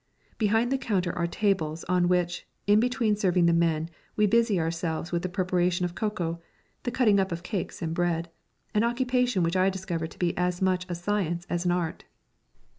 Behind 0.39 0.71
the 0.71 0.79
counter 0.79 1.15
are 1.15 1.27
tables, 1.27 1.83
on 1.83 2.07
which, 2.07 2.47
in 2.65 2.79
between 2.79 3.15
serving 3.15 3.45
the 3.45 3.53
men, 3.53 3.87
we 4.15 4.25
busy 4.25 4.59
ourselves 4.59 5.11
with 5.11 5.21
the 5.21 5.29
preparation 5.29 5.85
of 5.85 5.93
cocoa, 5.93 6.41
the 6.81 6.89
cutting 6.89 7.19
up 7.19 7.31
of 7.31 7.43
cakes 7.43 7.83
and 7.83 7.93
bread, 7.93 8.31
an 8.73 8.83
occupation 8.83 9.43
which 9.43 9.55
I 9.55 9.69
discover 9.69 10.07
to 10.07 10.17
be 10.17 10.35
as 10.35 10.59
much 10.59 10.87
a 10.89 10.95
science 10.95 11.45
as 11.51 11.65
an 11.65 11.71
art. 11.71 12.05